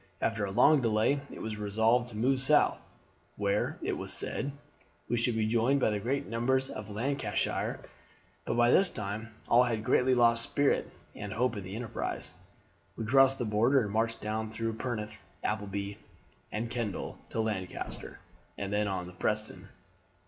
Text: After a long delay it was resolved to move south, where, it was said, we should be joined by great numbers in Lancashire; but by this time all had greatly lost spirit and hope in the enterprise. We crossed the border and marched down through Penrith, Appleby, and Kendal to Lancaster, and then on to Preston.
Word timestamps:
After 0.19 0.43
a 0.45 0.51
long 0.51 0.81
delay 0.81 1.21
it 1.31 1.43
was 1.43 1.59
resolved 1.59 2.07
to 2.07 2.17
move 2.17 2.39
south, 2.39 2.79
where, 3.35 3.77
it 3.83 3.93
was 3.99 4.11
said, 4.11 4.51
we 5.07 5.15
should 5.15 5.35
be 5.35 5.45
joined 5.45 5.79
by 5.79 5.95
great 5.99 6.25
numbers 6.25 6.69
in 6.71 6.93
Lancashire; 6.95 7.79
but 8.43 8.55
by 8.55 8.71
this 8.71 8.89
time 8.89 9.35
all 9.47 9.65
had 9.65 9.83
greatly 9.83 10.15
lost 10.15 10.41
spirit 10.41 10.89
and 11.13 11.33
hope 11.33 11.55
in 11.55 11.63
the 11.63 11.75
enterprise. 11.75 12.33
We 12.95 13.05
crossed 13.05 13.37
the 13.37 13.45
border 13.45 13.83
and 13.83 13.91
marched 13.91 14.19
down 14.21 14.49
through 14.49 14.73
Penrith, 14.79 15.21
Appleby, 15.43 15.99
and 16.51 16.71
Kendal 16.71 17.19
to 17.29 17.39
Lancaster, 17.39 18.17
and 18.57 18.73
then 18.73 18.87
on 18.87 19.05
to 19.05 19.11
Preston. 19.11 19.69